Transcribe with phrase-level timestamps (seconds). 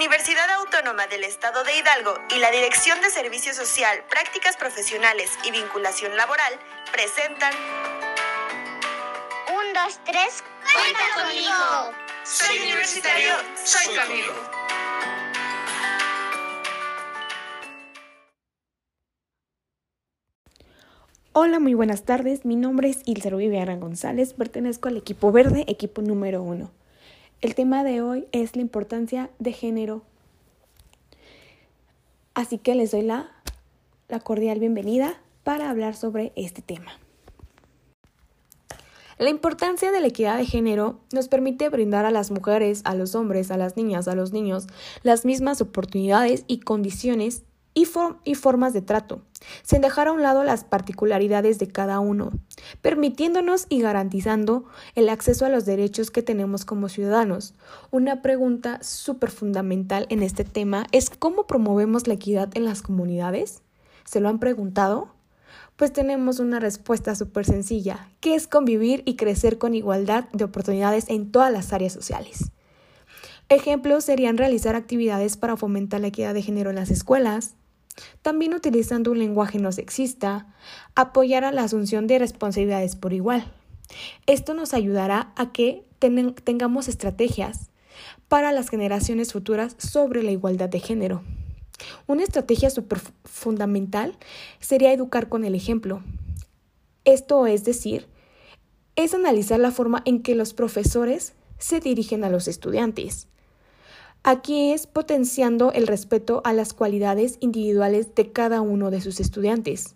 [0.00, 5.50] Universidad Autónoma del Estado de Hidalgo y la Dirección de Servicio Social, Prácticas Profesionales y
[5.50, 6.54] Vinculación Laboral
[6.90, 7.52] presentan...
[9.54, 10.42] Un, dos, tres,
[10.72, 11.92] cuenta conmigo.
[12.24, 14.32] Soy universitario, soy tu amigo.
[21.34, 22.46] Hola, muy buenas tardes.
[22.46, 24.32] Mi nombre es Ilse Viviana González.
[24.32, 26.70] Pertenezco al equipo verde, equipo número uno.
[27.40, 30.02] El tema de hoy es la importancia de género.
[32.34, 33.30] Así que les doy la,
[34.08, 36.92] la cordial bienvenida para hablar sobre este tema.
[39.16, 43.14] La importancia de la equidad de género nos permite brindar a las mujeres, a los
[43.14, 44.66] hombres, a las niñas, a los niños
[45.02, 47.88] las mismas oportunidades y condiciones y,
[48.24, 49.22] y, formas de trato,
[49.62, 52.32] sin dejar a un lado las particularidades de cada uno,
[52.82, 57.54] permitiéndonos y garantizando el acceso a los derechos que tenemos como ciudadanos.
[57.90, 63.62] Una pregunta súper fundamental en este tema es cómo promovemos la equidad en las comunidades.
[64.04, 65.14] ¿Se lo han preguntado?
[65.76, 71.08] Pues tenemos una respuesta súper sencilla, que es convivir y crecer con igualdad de oportunidades
[71.08, 72.50] en todas las áreas sociales.
[73.48, 77.54] Ejemplos serían realizar actividades para fomentar la equidad de género en las escuelas,
[78.22, 80.54] también utilizando un lenguaje no sexista,
[80.94, 83.52] apoyar a la asunción de responsabilidades por igual.
[84.26, 87.70] Esto nos ayudará a que tengamos estrategias
[88.28, 91.22] para las generaciones futuras sobre la igualdad de género.
[92.06, 94.16] Una estrategia súper fundamental
[94.60, 96.02] sería educar con el ejemplo.
[97.04, 98.06] Esto es decir,
[98.96, 103.28] es analizar la forma en que los profesores se dirigen a los estudiantes.
[104.22, 109.94] Aquí es potenciando el respeto a las cualidades individuales de cada uno de sus estudiantes,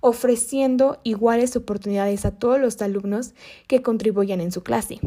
[0.00, 3.34] ofreciendo iguales oportunidades a todos los alumnos
[3.66, 4.98] que contribuyan en su clase,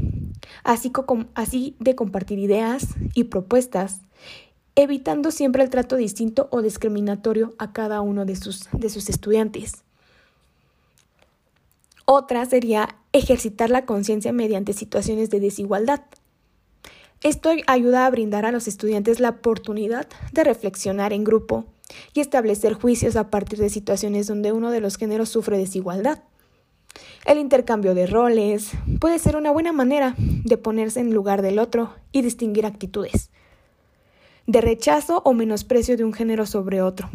[0.64, 0.92] así,
[1.34, 4.02] así de compartir ideas y propuestas,
[4.76, 9.84] evitando siempre el trato distinto o discriminatorio a cada uno de sus, de sus estudiantes.
[12.06, 16.02] Otra sería ejercitar la conciencia mediante situaciones de desigualdad
[17.24, 21.66] esto ayuda a brindar a los estudiantes la oportunidad de reflexionar en grupo
[22.14, 26.24] y establecer juicios a partir de situaciones donde uno de los géneros sufre desigualdad.
[27.26, 31.94] El intercambio de roles puede ser una buena manera de ponerse en lugar del otro
[32.12, 33.30] y distinguir actitudes
[34.48, 37.10] de rechazo o menosprecio de un género sobre otro.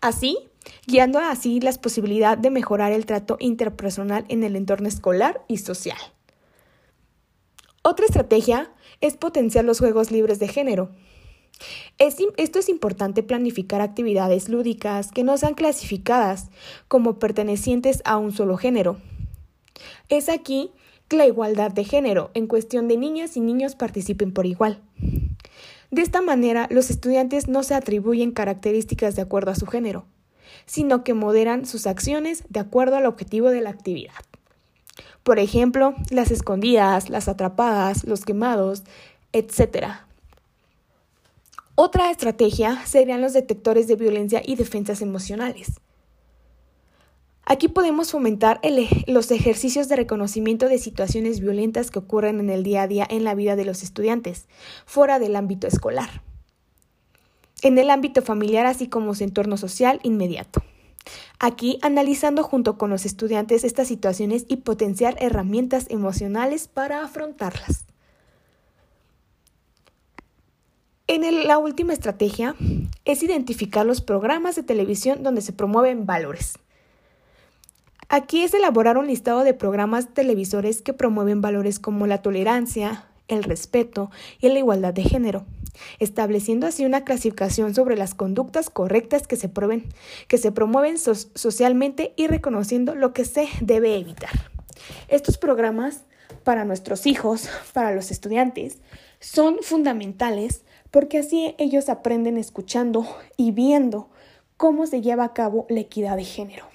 [0.00, 0.38] Así,
[0.86, 5.98] guiando así las posibilidades de mejorar el trato interpersonal en el entorno escolar y social.
[7.88, 8.68] Otra estrategia
[9.00, 10.90] es potenciar los juegos libres de género.
[12.00, 16.50] esto es importante planificar actividades lúdicas que no sean clasificadas
[16.88, 18.96] como pertenecientes a un solo género.
[20.08, 20.72] Es aquí
[21.10, 24.82] la igualdad de género en cuestión de niñas y niños participen por igual.
[25.92, 30.06] De esta manera, los estudiantes no se atribuyen características de acuerdo a su género,
[30.64, 34.24] sino que moderan sus acciones de acuerdo al objetivo de la actividad.
[35.26, 38.84] Por ejemplo, las escondidas, las atrapadas, los quemados,
[39.32, 39.88] etc.
[41.74, 45.80] Otra estrategia serían los detectores de violencia y defensas emocionales.
[47.44, 48.60] Aquí podemos fomentar
[49.08, 53.24] los ejercicios de reconocimiento de situaciones violentas que ocurren en el día a día en
[53.24, 54.46] la vida de los estudiantes,
[54.84, 56.22] fuera del ámbito escolar,
[57.62, 60.62] en el ámbito familiar así como su entorno social inmediato.
[61.38, 67.84] Aquí analizando junto con los estudiantes estas situaciones y potenciar herramientas emocionales para afrontarlas.
[71.08, 72.56] En la última estrategia
[73.04, 76.58] es identificar los programas de televisión donde se promueven valores.
[78.08, 83.44] Aquí es elaborar un listado de programas televisores que promueven valores como la tolerancia, el
[83.44, 84.10] respeto
[84.40, 85.46] y la igualdad de género
[85.98, 93.12] estableciendo así una clasificación sobre las conductas correctas que se, promueven socialmente y reconociendo lo
[93.12, 94.50] que se debe evitar.
[95.08, 96.04] Estos programas
[96.44, 98.78] para nuestros hijos, para los estudiantes,
[99.20, 103.06] son fundamentales porque así ellos aprenden escuchando
[103.36, 104.08] y viendo
[104.56, 106.66] cómo se lleva a cabo la equidad de género.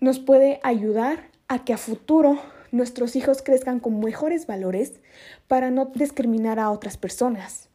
[0.00, 2.38] Nos puede ayudar a que a futuro
[2.74, 4.94] nuestros hijos crezcan con mejores valores
[5.46, 7.68] para no discriminar a otras personas.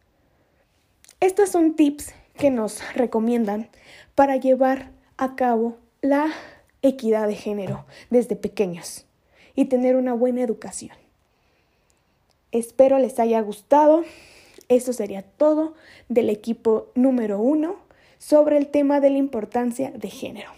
[1.22, 3.70] Estos son tips que nos recomiendan
[4.16, 6.28] para llevar a cabo la
[6.82, 9.06] equidad de género desde pequeños
[9.56, 10.96] y tener una buena educación.
[12.52, 14.04] Espero les haya gustado.
[14.68, 15.76] Eso sería todo
[16.10, 17.78] del equipo número uno
[18.18, 20.52] sobre el tema de la importancia de género.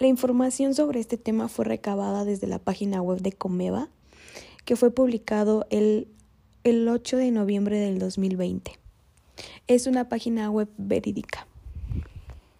[0.00, 3.88] La información sobre este tema fue recabada desde la página web de Comeva,
[4.64, 6.06] que fue publicado el,
[6.62, 8.78] el 8 de noviembre del 2020.
[9.66, 11.48] Es una página web verídica.